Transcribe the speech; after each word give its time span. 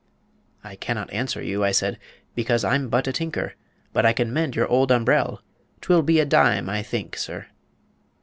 "'I 0.63 0.77
can 0.77 0.95
not 0.95 1.13
answer 1.13 1.43
you,' 1.43 1.63
I 1.63 1.69
said, 1.69 1.99
'Because 2.33 2.65
I'm 2.65 2.89
but 2.89 3.07
a 3.07 3.13
tinker. 3.13 3.53
But 3.93 4.03
I 4.03 4.13
can 4.13 4.33
mend 4.33 4.55
your 4.55 4.67
old 4.67 4.89
umbrel'; 4.91 5.43
'Twill 5.79 6.01
be 6.01 6.19
a 6.19 6.25
dime, 6.25 6.69
I 6.71 6.81
think, 6.81 7.15
sir.' 7.15 7.45